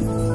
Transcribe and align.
Kính 0.00 0.29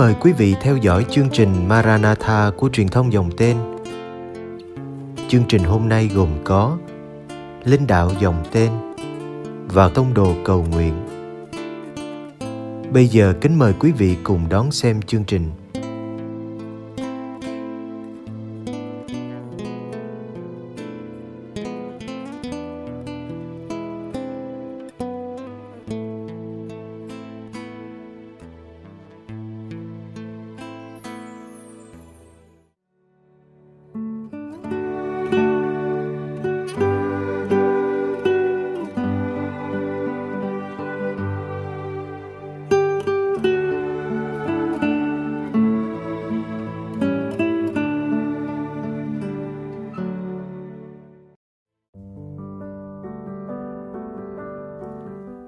mời 0.00 0.14
quý 0.20 0.32
vị 0.32 0.54
theo 0.60 0.76
dõi 0.76 1.06
chương 1.10 1.28
trình 1.32 1.68
Maranatha 1.68 2.50
của 2.56 2.68
truyền 2.68 2.88
thông 2.88 3.12
dòng 3.12 3.30
tên. 3.36 3.56
Chương 5.28 5.42
trình 5.48 5.62
hôm 5.62 5.88
nay 5.88 6.10
gồm 6.14 6.28
có 6.44 6.78
Linh 7.64 7.86
đạo 7.86 8.12
dòng 8.20 8.44
tên 8.52 8.70
và 9.68 9.88
Tông 9.88 10.14
đồ 10.14 10.34
cầu 10.44 10.66
nguyện. 10.70 10.94
Bây 12.92 13.06
giờ 13.06 13.34
kính 13.40 13.58
mời 13.58 13.72
quý 13.80 13.92
vị 13.92 14.16
cùng 14.24 14.48
đón 14.48 14.72
xem 14.72 15.02
chương 15.02 15.24
trình. 15.24 15.50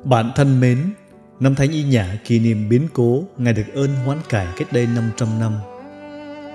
Bạn 0.04 0.32
thân 0.36 0.60
mến, 0.60 0.92
năm 1.40 1.54
Thánh 1.54 1.70
Y 1.70 1.82
Nhã 1.82 2.18
kỷ 2.24 2.38
niệm 2.38 2.68
biến 2.68 2.88
cố 2.92 3.24
Ngài 3.38 3.52
được 3.52 3.74
ơn 3.74 3.94
hoán 3.94 4.18
cải 4.28 4.46
cách 4.56 4.72
đây 4.72 4.86
500 4.86 5.28
năm. 5.40 5.52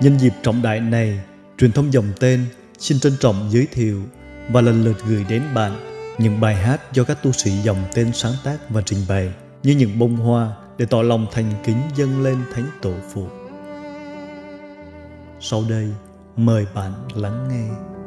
Nhân 0.00 0.18
dịp 0.18 0.32
trọng 0.42 0.62
đại 0.62 0.80
này, 0.80 1.20
truyền 1.58 1.72
thông 1.72 1.92
dòng 1.92 2.12
tên 2.20 2.46
xin 2.78 3.00
trân 3.00 3.12
trọng 3.20 3.48
giới 3.50 3.66
thiệu 3.72 4.02
và 4.50 4.60
lần 4.60 4.84
lượt 4.84 4.96
gửi 5.06 5.24
đến 5.28 5.42
bạn 5.54 5.72
những 6.18 6.40
bài 6.40 6.54
hát 6.54 6.92
do 6.92 7.04
các 7.04 7.22
tu 7.22 7.32
sĩ 7.32 7.50
dòng 7.50 7.84
tên 7.94 8.10
sáng 8.12 8.32
tác 8.44 8.58
và 8.70 8.82
trình 8.86 8.98
bày 9.08 9.32
như 9.62 9.74
những 9.74 9.98
bông 9.98 10.16
hoa 10.16 10.52
để 10.78 10.86
tỏ 10.86 11.02
lòng 11.02 11.26
thành 11.32 11.52
kính 11.64 11.80
dâng 11.96 12.22
lên 12.22 12.38
Thánh 12.54 12.66
Tổ 12.82 12.92
Phụ. 13.12 13.26
Sau 15.40 15.64
đây, 15.68 15.88
mời 16.36 16.66
bạn 16.74 16.92
lắng 17.14 17.48
nghe. 17.48 17.97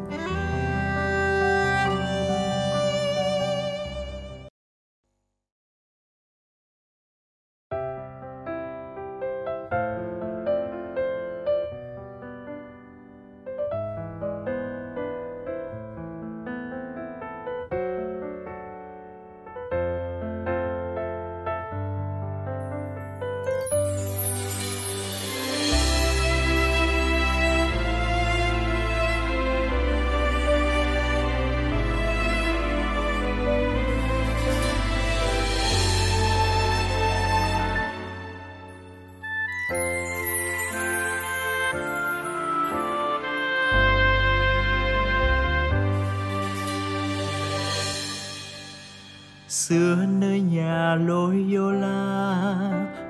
Xưa 49.67 49.95
nơi 50.19 50.41
nhà 50.41 50.95
lối 50.95 51.45
vô 51.49 51.71
la, 51.71 52.35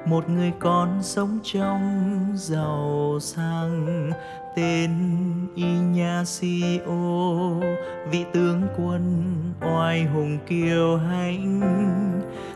một 0.06 0.30
người 0.30 0.52
con 0.60 1.00
sống 1.02 1.40
trong 1.44 2.18
giàu 2.36 3.18
sang. 3.22 4.12
Tên 4.56 4.92
y 5.56 5.66
si 6.26 6.80
vị 8.12 8.26
tướng 8.34 8.62
quân 8.78 9.34
oai 9.62 10.04
hùng 10.04 10.38
kiêu 10.48 10.98
hãnh. 10.98 11.62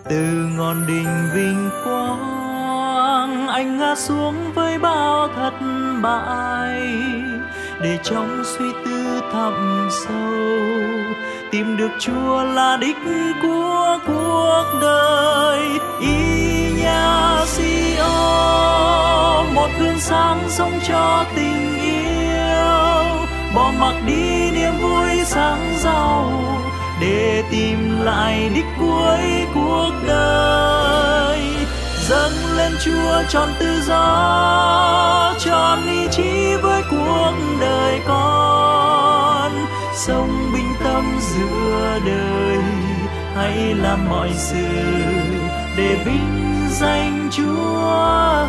Từ 0.09 0.49
ngọn 0.57 0.87
đình 0.87 1.29
vinh 1.33 1.69
quang, 1.83 3.47
anh 3.47 3.77
ngã 3.77 3.95
xuống 3.95 4.35
với 4.55 4.79
bao 4.79 5.27
thật 5.35 5.53
mãi 6.05 6.81
để 7.81 7.97
trong 8.03 8.43
suy 8.43 8.65
tư 8.85 9.21
thẳm 9.33 9.89
sâu 10.05 10.33
tìm 11.51 11.77
được 11.77 11.91
Chúa 11.99 12.43
là 12.43 12.77
đích 12.81 12.97
của 13.41 13.99
cuộc 14.07 14.65
đời. 14.81 15.59
Y 16.01 16.71
nha 16.81 17.45
si 17.45 17.95
ô 17.97 19.43
một 19.55 19.69
gương 19.79 19.99
sáng 19.99 20.39
sống 20.49 20.79
cho 20.87 21.25
tình 21.35 21.79
yêu. 21.81 23.27
Bỏ 23.55 23.71
mặc 23.79 23.95
đi 24.07 24.51
niềm 24.51 24.73
vui 24.81 25.23
sáng 25.25 25.73
giàu 25.79 26.31
để 27.01 27.43
tìm 27.51 28.01
lại 28.01 28.49
đích 28.55 28.69
cuối 28.79 29.45
cuộc 29.53 29.91
đời 30.07 31.39
dâng 32.09 32.57
lên 32.57 32.71
Chúa 32.83 33.23
tròn 33.29 33.49
tự 33.59 33.81
do 33.87 35.33
tròn 35.39 35.79
ý 35.87 36.07
chí 36.11 36.55
với 36.61 36.81
cuộc 36.91 37.33
đời 37.61 37.99
con. 38.07 39.51
Sống 39.95 40.51
bình 40.53 40.73
tâm 40.83 41.19
giữa 41.19 41.99
đời, 42.05 42.57
hãy 43.35 43.75
làm 43.75 44.09
mọi 44.09 44.29
sự 44.35 44.67
để 45.77 45.97
vinh 46.05 46.67
danh 46.69 47.29
Chúa 47.31 48.47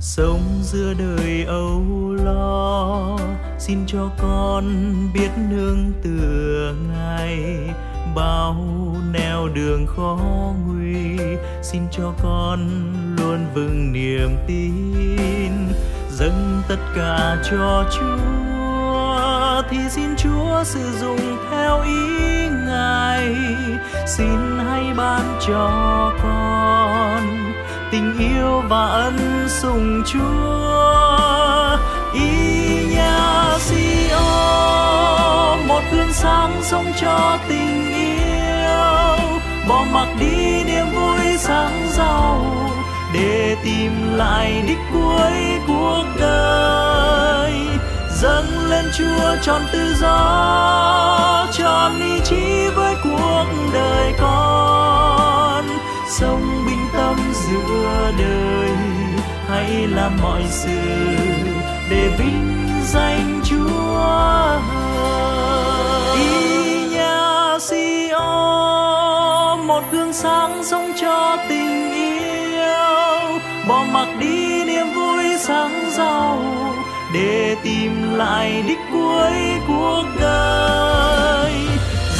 sống 0.00 0.42
giữa 0.62 0.94
đời 0.94 1.44
âu 1.48 1.82
lo, 2.24 3.18
xin 3.58 3.86
cho 3.86 4.10
con 4.18 4.64
biết 5.14 5.30
nương 5.50 5.92
tựa 6.02 6.74
ngài. 6.92 7.58
Bao 8.14 8.56
nẻo 9.12 9.48
đường 9.48 9.86
khó 9.86 10.18
nguy, 10.66 11.18
xin 11.62 11.82
cho 11.90 12.12
con 12.22 12.58
luôn 13.16 13.46
vững 13.54 13.92
niềm 13.92 14.36
tin. 14.46 15.52
Dâng 16.10 16.62
tất 16.68 16.78
cả 16.96 17.36
cho 17.50 17.84
Chúa, 17.90 19.62
thì 19.70 19.78
xin 19.90 20.16
Chúa 20.16 20.64
sử 20.64 20.92
dụng 21.00 21.36
theo 21.50 21.82
ý 21.82 22.48
Ngài. 22.66 23.34
Xin 24.06 24.58
hãy 24.58 24.94
ban 24.96 25.38
cho 25.46 25.70
con 26.22 27.37
tình 27.92 28.18
yêu 28.18 28.62
và 28.68 28.86
ân 28.86 29.48
sủng 29.48 30.02
Chúa. 30.06 31.78
Ý 32.14 32.48
một 35.78 35.84
gương 35.92 36.12
sáng 36.12 36.62
sống 36.62 36.92
cho 37.00 37.38
tình 37.48 37.92
yêu. 37.92 39.40
Bỏ 39.68 39.84
mặc 39.92 40.08
đi 40.20 40.64
niềm 40.64 40.86
vui 40.94 41.38
sáng 41.38 41.88
giàu, 41.90 42.44
để 43.14 43.56
tìm 43.64 44.16
lại 44.16 44.62
đích 44.66 44.78
cuối 44.92 45.32
cuộc 45.66 46.04
đời. 46.20 47.52
Dâng 48.10 48.68
lên 48.70 48.84
chúa 48.98 49.36
tròn 49.42 49.62
tự 49.72 49.94
do 50.00 51.46
tròn 51.52 52.00
ý 52.00 52.20
chí 52.24 52.68
với 52.76 52.94
cuộc 53.04 53.46
đời 53.72 54.12
con. 54.20 55.64
Sống 56.10 56.64
bình 56.66 56.77
tâm 56.98 57.16
giữa 57.32 58.12
đời. 58.18 58.70
Hãy 59.48 59.86
làm 59.86 60.12
mọi 60.22 60.42
sự 60.50 60.78
để 61.90 62.10
vinh 62.18 62.68
danh 62.84 63.40
chúa. 63.44 64.60
Inya 66.16 66.88
nhà 66.92 67.58
Sion, 67.58 68.18
một 69.66 69.82
gương 69.92 70.12
sáng 70.12 70.64
sống 70.64 70.92
cho 71.00 71.36
tình 71.48 71.92
yêu. 71.92 73.40
Bỏ 73.68 73.84
mặc 73.92 74.08
đi 74.20 74.64
niềm 74.64 74.86
vui 74.94 75.24
sáng 75.38 75.90
giàu 75.90 76.38
để 77.14 77.56
tìm 77.62 78.12
lại 78.12 78.62
đích 78.68 78.80
cuối 78.92 79.32
cuộc 79.68 80.04
đời 80.20 81.52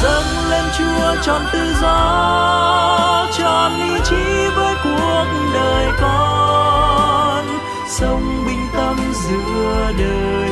dâng 0.02 0.50
lên 0.50 0.64
chúa 0.78 1.22
tròn 1.22 1.42
tự 1.52 1.74
do 1.80 3.26
tròn 3.38 3.72
ý 3.80 4.00
chí 4.04 4.48
với 4.56 4.74
cuộc 4.84 5.24
đời 5.54 5.86
con. 6.00 7.44
Sống 7.88 8.44
bình 8.46 8.66
tâm 8.76 8.96
giữa 9.12 9.92
đời, 9.98 10.50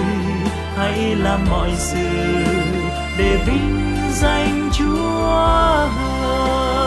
hãy 0.77 1.15
làm 1.17 1.41
mọi 1.51 1.71
sự 1.79 2.09
để 3.19 3.39
vinh 3.47 3.97
danh 4.13 4.71
chúa 4.73 4.97
hơn. 5.97 6.86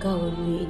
Cầu 0.00 0.18
nguyện 0.18 0.68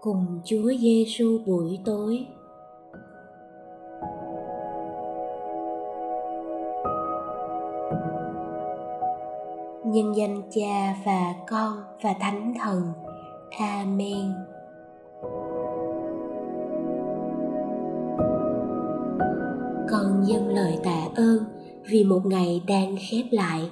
cùng 0.00 0.40
Chúa 0.44 0.72
Giêsu 0.80 1.38
buổi 1.46 1.78
tối 1.84 2.26
nhân 9.84 10.16
danh 10.16 10.42
Cha 10.50 10.94
và 11.04 11.34
Con 11.48 11.82
và 12.02 12.14
Thánh 12.20 12.54
Thần. 12.64 12.92
Amen. 13.58 14.51
Con 20.22 20.28
dâng 20.28 20.48
lời 20.48 20.78
tạ 20.84 21.08
ơn 21.14 21.44
vì 21.90 22.04
một 22.04 22.26
ngày 22.26 22.62
đang 22.66 22.96
khép 23.10 23.24
lại. 23.30 23.70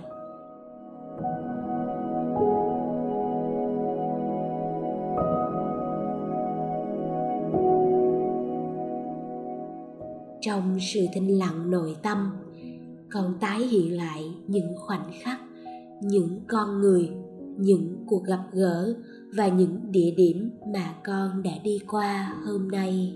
Trong 10.41 10.79
sự 10.81 11.01
thinh 11.15 11.39
lặng 11.39 11.71
nội 11.71 11.97
tâm, 12.03 12.31
con 13.11 13.35
tái 13.41 13.59
hiện 13.59 13.97
lại 13.97 14.25
những 14.47 14.77
khoảnh 14.79 15.11
khắc 15.21 15.41
những 16.03 16.41
con 16.49 16.81
người 16.81 17.11
những 17.59 18.05
cuộc 18.07 18.25
gặp 18.25 18.43
gỡ 18.53 18.95
và 19.37 19.49
những 19.49 19.79
địa 19.91 20.15
điểm 20.17 20.51
mà 20.75 20.95
con 21.05 21.43
đã 21.43 21.53
đi 21.65 21.79
qua 21.89 22.35
hôm 22.47 22.69
nay 22.71 23.15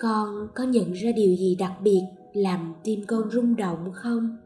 con 0.00 0.48
có 0.54 0.64
nhận 0.64 0.92
ra 0.92 1.12
điều 1.12 1.36
gì 1.36 1.56
đặc 1.58 1.72
biệt 1.82 2.02
làm 2.32 2.74
tim 2.84 3.00
con 3.06 3.30
rung 3.30 3.56
động 3.56 3.92
không? 3.94 4.36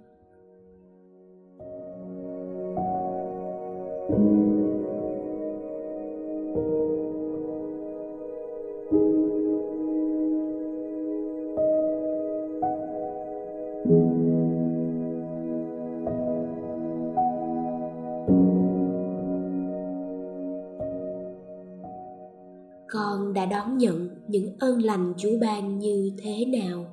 Con 22.92 23.32
đã 23.32 23.46
đón 23.46 23.78
nhận 23.78 24.08
những 24.28 24.56
ơn 24.58 24.82
lành 24.82 25.14
chúa 25.16 25.38
ban 25.40 25.78
như 25.78 26.11
thế 26.22 26.44
nào? 26.44 26.87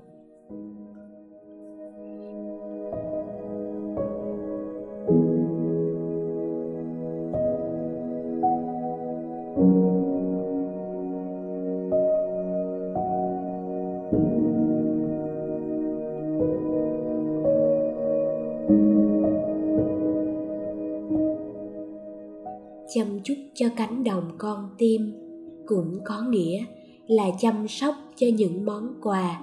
Chăm 22.96 23.20
chút 23.24 23.34
cho 23.54 23.66
cánh 23.78 24.04
đồng 24.04 24.32
con 24.38 24.70
tim 24.78 25.29
cũng 25.70 26.00
có 26.06 26.22
nghĩa 26.22 26.66
là 27.08 27.24
chăm 27.40 27.68
sóc 27.68 27.96
cho 28.16 28.28
những 28.38 28.66
món 28.66 28.94
quà 29.02 29.42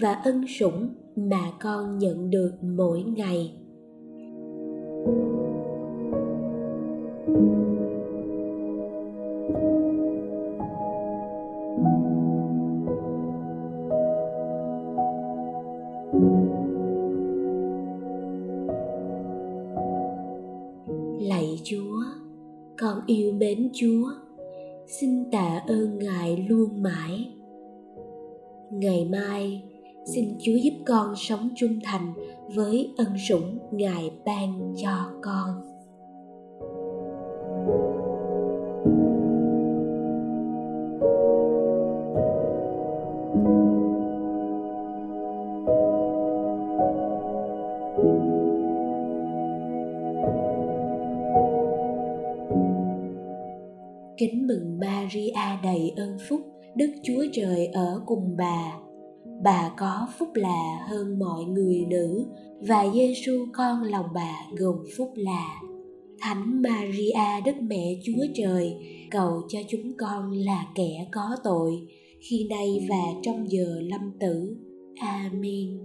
và 0.00 0.12
ân 0.12 0.44
sủng 0.58 0.88
mà 1.16 1.52
con 1.60 1.98
nhận 1.98 2.30
được 2.30 2.52
mỗi 2.62 3.02
ngày. 3.02 3.54
Lạy 21.20 21.60
chúa, 21.64 22.02
con 22.78 23.00
yêu 23.06 23.32
mến 23.32 23.70
chúa. 23.72 24.27
Chúa 30.48 30.56
giúp 30.56 30.74
con 30.86 31.14
sống 31.16 31.48
trung 31.56 31.78
thành 31.84 32.12
với 32.54 32.94
ân 32.96 33.18
sủng 33.28 33.58
ngài 33.72 34.10
ban 34.26 34.74
cho 34.82 35.10
con 35.22 35.62
Kính 54.16 54.46
mừng 54.46 54.78
Maria 54.80 55.32
đầy 55.62 55.92
ơn 55.96 56.18
phúc, 56.28 56.40
Đức 56.74 56.90
Chúa 57.02 57.24
Trời 57.32 57.66
ở 57.66 58.02
cùng 58.06 58.36
bà. 58.38 58.87
Bà 59.42 59.70
có 59.76 60.08
phúc 60.18 60.28
lạ 60.34 60.86
hơn 60.88 61.18
mọi 61.18 61.44
người 61.44 61.84
nữ 61.88 62.24
và 62.60 62.84
Giêsu 62.94 63.46
con 63.52 63.82
lòng 63.82 64.06
bà 64.14 64.36
gồm 64.58 64.76
phúc 64.96 65.12
lạ. 65.16 65.60
Thánh 66.20 66.62
Maria 66.62 67.40
Đức 67.44 67.54
Mẹ 67.60 68.00
Chúa 68.04 68.26
Trời, 68.34 68.76
cầu 69.10 69.42
cho 69.48 69.58
chúng 69.68 69.92
con 69.98 70.32
là 70.32 70.66
kẻ 70.74 71.06
có 71.12 71.36
tội, 71.44 71.86
khi 72.20 72.46
nay 72.50 72.86
và 72.88 73.20
trong 73.22 73.50
giờ 73.50 73.80
lâm 73.80 74.12
tử. 74.20 74.56
Amen. 75.00 75.78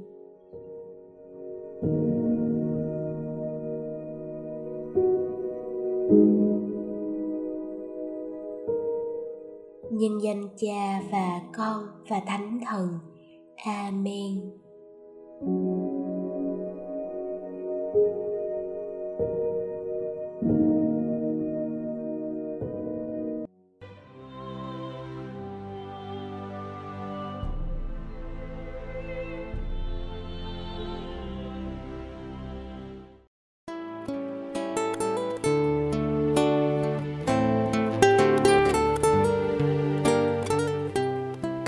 nhân 9.91 10.22
danh 10.22 10.48
cha 10.57 11.01
và 11.12 11.41
con 11.57 11.88
và 12.10 12.22
thánh 12.27 12.60
thần 12.65 12.88
amen 13.65 14.60